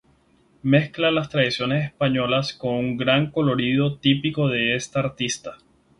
Mezcla 0.63 1.11
las 1.11 1.29
tradiciones 1.29 1.85
españolas 1.85 2.53
con 2.55 2.73
un 2.73 2.97
gran 2.97 3.29
colorido 3.29 3.97
típico 3.99 4.47
de 4.47 4.73
esta 4.75 4.99
artista. 4.99 5.57